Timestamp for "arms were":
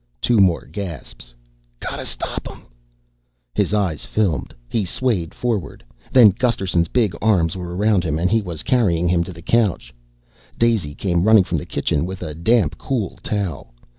7.21-7.75